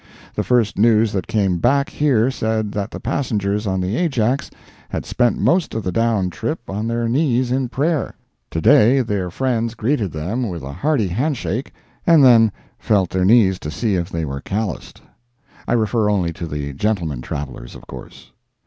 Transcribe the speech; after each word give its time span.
The 0.33 0.43
first 0.43 0.79
news 0.79 1.11
that 1.11 1.27
came 1.27 1.59
back 1.59 1.87
here 1.91 2.31
said 2.31 2.71
that 2.71 2.89
the 2.89 2.99
passengers 2.99 3.67
on 3.67 3.79
the 3.79 3.95
Ajax 3.97 4.49
had 4.89 5.05
spent 5.05 5.37
most 5.37 5.75
of 5.75 5.83
the 5.83 5.91
down 5.91 6.31
trip 6.31 6.59
on 6.71 6.87
their 6.87 7.07
knees 7.07 7.51
in 7.51 7.69
prayer. 7.69 8.15
Today 8.49 9.01
their 9.01 9.29
friends 9.29 9.75
greeted 9.75 10.11
them 10.11 10.49
with 10.49 10.63
a 10.63 10.73
hearty 10.73 11.07
handshake 11.09 11.71
and 12.07 12.25
then 12.25 12.51
felt 12.79 13.11
their 13.11 13.25
knees 13.25 13.59
to 13.59 13.69
see 13.69 13.93
if 13.93 14.09
they 14.09 14.25
were 14.25 14.41
"calloused." 14.41 15.03
I 15.67 15.73
refer 15.73 16.09
only 16.09 16.33
to 16.33 16.47
the 16.47 16.73
gentlemen 16.73 17.21
travelers, 17.21 17.75
of 17.75 17.85
course. 17.85 18.31